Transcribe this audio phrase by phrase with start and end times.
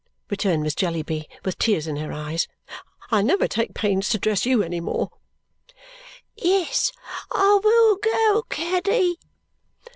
[0.31, 2.47] returned Miss Jellyby with tears in her eyes.
[3.11, 5.11] "I'll never take pains to dress you any more."
[6.35, 6.91] "Yes,
[7.31, 9.19] I will go, Caddy!"